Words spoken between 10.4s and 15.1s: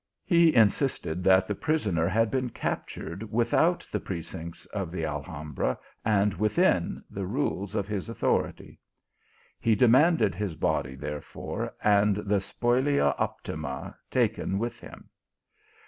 body therefore, and the spolia opima taken with him.